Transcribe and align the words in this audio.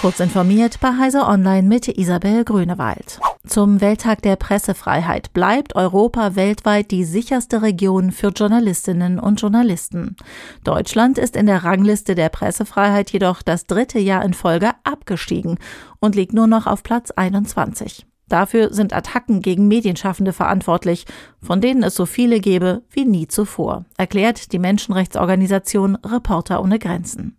Kurz 0.00 0.18
informiert 0.18 0.80
bei 0.80 0.96
Heise 0.96 1.26
Online 1.26 1.68
mit 1.68 1.86
Isabel 1.86 2.42
Grünewald. 2.44 3.20
Zum 3.46 3.82
Welttag 3.82 4.22
der 4.22 4.36
Pressefreiheit 4.36 5.34
bleibt 5.34 5.76
Europa 5.76 6.36
weltweit 6.36 6.90
die 6.90 7.04
sicherste 7.04 7.60
Region 7.60 8.10
für 8.10 8.28
Journalistinnen 8.28 9.18
und 9.18 9.42
Journalisten. 9.42 10.16
Deutschland 10.64 11.18
ist 11.18 11.36
in 11.36 11.44
der 11.44 11.64
Rangliste 11.64 12.14
der 12.14 12.30
Pressefreiheit 12.30 13.10
jedoch 13.10 13.42
das 13.42 13.66
dritte 13.66 13.98
Jahr 13.98 14.24
in 14.24 14.32
Folge 14.32 14.70
abgestiegen 14.84 15.58
und 15.98 16.14
liegt 16.14 16.32
nur 16.32 16.46
noch 16.46 16.66
auf 16.66 16.82
Platz 16.82 17.10
21. 17.10 18.06
Dafür 18.26 18.72
sind 18.72 18.94
Attacken 18.94 19.42
gegen 19.42 19.68
Medienschaffende 19.68 20.32
verantwortlich, 20.32 21.04
von 21.42 21.60
denen 21.60 21.82
es 21.82 21.94
so 21.94 22.06
viele 22.06 22.40
gäbe 22.40 22.80
wie 22.88 23.04
nie 23.04 23.28
zuvor, 23.28 23.84
erklärt 23.98 24.52
die 24.52 24.60
Menschenrechtsorganisation 24.60 25.96
Reporter 25.96 26.62
ohne 26.62 26.78
Grenzen. 26.78 27.36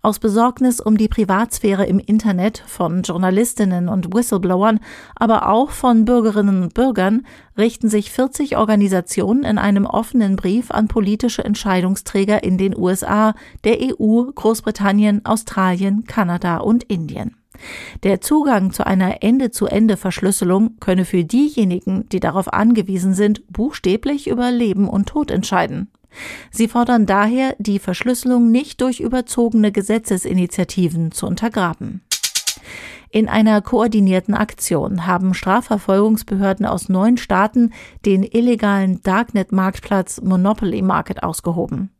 Aus 0.00 0.18
Besorgnis 0.18 0.80
um 0.80 0.96
die 0.96 1.08
Privatsphäre 1.08 1.86
im 1.86 1.98
Internet 1.98 2.62
von 2.66 3.02
Journalistinnen 3.02 3.88
und 3.88 4.12
Whistleblowern, 4.14 4.80
aber 5.14 5.48
auch 5.48 5.70
von 5.70 6.04
Bürgerinnen 6.04 6.64
und 6.64 6.74
Bürgern 6.74 7.26
richten 7.56 7.88
sich 7.88 8.10
40 8.10 8.56
Organisationen 8.56 9.44
in 9.44 9.58
einem 9.58 9.86
offenen 9.86 10.36
Brief 10.36 10.70
an 10.70 10.88
politische 10.88 11.44
Entscheidungsträger 11.44 12.42
in 12.42 12.58
den 12.58 12.76
USA, 12.76 13.34
der 13.64 13.78
EU, 13.80 14.24
Großbritannien, 14.34 15.24
Australien, 15.24 16.04
Kanada 16.04 16.58
und 16.58 16.84
Indien. 16.84 17.36
Der 18.02 18.20
Zugang 18.20 18.72
zu 18.72 18.86
einer 18.86 19.22
Ende-zu-Ende-Verschlüsselung 19.22 20.78
könne 20.80 21.04
für 21.04 21.24
diejenigen, 21.24 22.08
die 22.08 22.20
darauf 22.20 22.52
angewiesen 22.52 23.14
sind, 23.14 23.46
buchstäblich 23.52 24.28
über 24.28 24.50
Leben 24.50 24.88
und 24.88 25.08
Tod 25.08 25.30
entscheiden. 25.30 25.90
Sie 26.50 26.68
fordern 26.68 27.06
daher, 27.06 27.54
die 27.58 27.78
Verschlüsselung 27.78 28.50
nicht 28.50 28.80
durch 28.80 29.00
überzogene 29.00 29.72
Gesetzesinitiativen 29.72 31.12
zu 31.12 31.26
untergraben. 31.26 32.02
In 33.14 33.28
einer 33.28 33.60
koordinierten 33.60 34.32
Aktion 34.32 35.06
haben 35.06 35.34
Strafverfolgungsbehörden 35.34 36.64
aus 36.64 36.88
neun 36.88 37.18
Staaten 37.18 37.74
den 38.06 38.22
illegalen 38.22 39.02
Darknet-Marktplatz 39.02 40.22
Monopoly 40.22 40.80
Market 40.80 41.22
ausgehoben. 41.22 41.90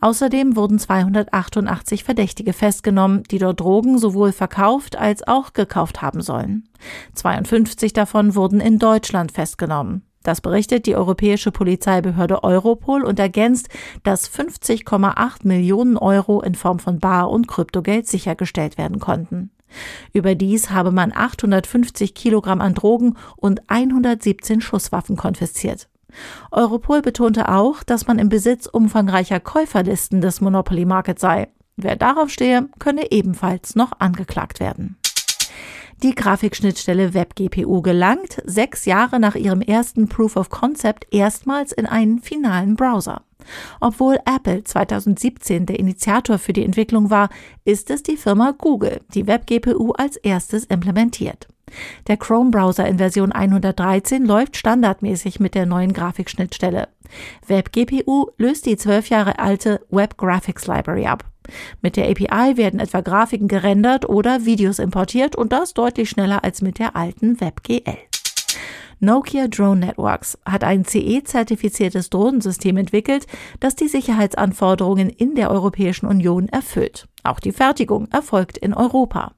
Außerdem 0.00 0.54
wurden 0.54 0.78
288 0.78 2.04
Verdächtige 2.04 2.52
festgenommen, 2.52 3.24
die 3.24 3.38
dort 3.38 3.60
Drogen 3.60 3.98
sowohl 3.98 4.32
verkauft 4.32 4.96
als 4.96 5.26
auch 5.26 5.52
gekauft 5.52 6.00
haben 6.00 6.20
sollen. 6.20 6.68
52 7.14 7.92
davon 7.92 8.36
wurden 8.36 8.60
in 8.60 8.78
Deutschland 8.78 9.32
festgenommen. 9.32 10.02
Das 10.22 10.40
berichtet 10.40 10.86
die 10.86 10.96
europäische 10.96 11.50
Polizeibehörde 11.50 12.44
Europol 12.44 13.02
und 13.02 13.18
ergänzt, 13.18 13.68
dass 14.04 14.30
50,8 14.30 15.46
Millionen 15.46 15.96
Euro 15.96 16.40
in 16.42 16.54
Form 16.54 16.78
von 16.78 16.98
Bar- 16.98 17.30
und 17.30 17.48
Kryptogeld 17.48 18.06
sichergestellt 18.06 18.78
werden 18.78 19.00
konnten. 19.00 19.50
Überdies 20.12 20.70
habe 20.70 20.92
man 20.92 21.12
850 21.14 22.14
Kilogramm 22.14 22.60
an 22.60 22.74
Drogen 22.74 23.16
und 23.36 23.62
117 23.68 24.60
Schusswaffen 24.60 25.16
konfisziert. 25.16 25.88
Europol 26.50 27.00
betonte 27.00 27.48
auch, 27.48 27.82
dass 27.82 28.06
man 28.06 28.18
im 28.18 28.28
Besitz 28.28 28.66
umfangreicher 28.66 29.40
Käuferlisten 29.40 30.20
des 30.20 30.40
Monopoly 30.40 30.84
Market 30.84 31.18
sei. 31.18 31.48
Wer 31.76 31.96
darauf 31.96 32.28
stehe, 32.28 32.68
könne 32.78 33.10
ebenfalls 33.10 33.74
noch 33.76 33.92
angeklagt 33.98 34.60
werden. 34.60 34.96
Die 36.02 36.16
Grafikschnittstelle 36.16 37.14
WebGPU 37.14 37.80
gelangt 37.80 38.42
sechs 38.44 38.86
Jahre 38.86 39.20
nach 39.20 39.36
ihrem 39.36 39.60
ersten 39.60 40.08
Proof 40.08 40.34
of 40.34 40.50
Concept 40.50 41.06
erstmals 41.12 41.70
in 41.70 41.86
einen 41.86 42.18
finalen 42.18 42.74
Browser. 42.74 43.22
Obwohl 43.80 44.18
Apple 44.24 44.64
2017 44.64 45.66
der 45.66 45.78
Initiator 45.78 46.38
für 46.38 46.52
die 46.52 46.64
Entwicklung 46.64 47.10
war, 47.10 47.28
ist 47.64 47.88
es 47.90 48.02
die 48.02 48.16
Firma 48.16 48.52
Google, 48.58 49.00
die 49.14 49.28
WebGPU 49.28 49.92
als 49.92 50.16
erstes 50.16 50.64
implementiert. 50.64 51.46
Der 52.08 52.16
Chrome-Browser 52.16 52.86
in 52.88 52.98
Version 52.98 53.30
113 53.30 54.26
läuft 54.26 54.56
standardmäßig 54.56 55.38
mit 55.38 55.54
der 55.54 55.66
neuen 55.66 55.92
Grafikschnittstelle. 55.92 56.88
WebGPU 57.46 58.26
löst 58.38 58.66
die 58.66 58.76
zwölf 58.76 59.08
Jahre 59.08 59.38
alte 59.38 59.80
Web 59.88 60.16
Graphics 60.18 60.66
Library 60.66 61.06
ab. 61.06 61.31
Mit 61.80 61.96
der 61.96 62.08
API 62.08 62.56
werden 62.56 62.80
etwa 62.80 63.00
Grafiken 63.00 63.48
gerendert 63.48 64.08
oder 64.08 64.44
Videos 64.44 64.78
importiert 64.78 65.36
und 65.36 65.52
das 65.52 65.74
deutlich 65.74 66.10
schneller 66.10 66.44
als 66.44 66.62
mit 66.62 66.78
der 66.78 66.96
alten 66.96 67.40
WebGL. 67.40 67.98
Nokia 69.04 69.48
Drone 69.48 69.86
Networks 69.86 70.38
hat 70.44 70.62
ein 70.62 70.84
CE-zertifiziertes 70.84 72.08
Drohnensystem 72.08 72.76
entwickelt, 72.76 73.26
das 73.58 73.74
die 73.74 73.88
Sicherheitsanforderungen 73.88 75.10
in 75.10 75.34
der 75.34 75.50
Europäischen 75.50 76.06
Union 76.06 76.48
erfüllt. 76.48 77.08
Auch 77.24 77.40
die 77.40 77.50
Fertigung 77.50 78.06
erfolgt 78.12 78.58
in 78.58 78.72
Europa. 78.72 79.32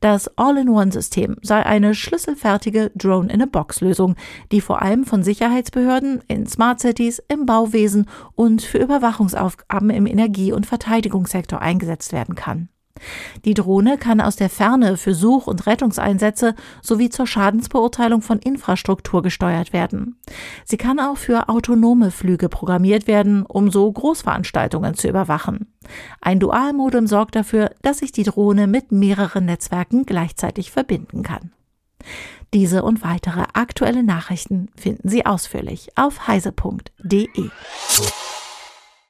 Das 0.00 0.30
All-in-One-System 0.36 1.36
sei 1.42 1.64
eine 1.64 1.94
schlüsselfertige 1.94 2.90
Drone-in-a-Box-Lösung, 2.94 4.16
die 4.50 4.60
vor 4.60 4.82
allem 4.82 5.04
von 5.04 5.22
Sicherheitsbehörden 5.22 6.22
in 6.28 6.46
Smart 6.46 6.80
Cities, 6.80 7.22
im 7.28 7.46
Bauwesen 7.46 8.08
und 8.34 8.62
für 8.62 8.78
Überwachungsaufgaben 8.78 9.90
im 9.90 10.06
Energie- 10.06 10.52
und 10.52 10.66
Verteidigungssektor 10.66 11.60
eingesetzt 11.60 12.12
werden 12.12 12.34
kann. 12.34 12.68
Die 13.44 13.54
Drohne 13.54 13.98
kann 13.98 14.20
aus 14.20 14.36
der 14.36 14.50
Ferne 14.50 14.96
für 14.96 15.14
Such- 15.14 15.46
und 15.46 15.66
Rettungseinsätze 15.66 16.54
sowie 16.82 17.08
zur 17.08 17.26
Schadensbeurteilung 17.26 18.22
von 18.22 18.38
Infrastruktur 18.38 19.22
gesteuert 19.22 19.72
werden. 19.72 20.16
Sie 20.64 20.76
kann 20.76 21.00
auch 21.00 21.16
für 21.16 21.48
autonome 21.48 22.10
Flüge 22.10 22.48
programmiert 22.48 23.06
werden, 23.06 23.44
um 23.44 23.70
so 23.70 23.90
Großveranstaltungen 23.90 24.94
zu 24.94 25.08
überwachen. 25.08 25.72
Ein 26.20 26.38
Dualmodem 26.38 27.06
sorgt 27.06 27.34
dafür, 27.36 27.70
dass 27.82 27.98
sich 27.98 28.12
die 28.12 28.24
Drohne 28.24 28.66
mit 28.66 28.92
mehreren 28.92 29.46
Netzwerken 29.46 30.06
gleichzeitig 30.06 30.70
verbinden 30.70 31.22
kann. 31.22 31.52
Diese 32.54 32.82
und 32.82 33.02
weitere 33.02 33.44
aktuelle 33.54 34.02
Nachrichten 34.02 34.68
finden 34.76 35.08
Sie 35.08 35.24
ausführlich 35.24 35.88
auf 35.96 36.28
heise.de. 36.28 37.50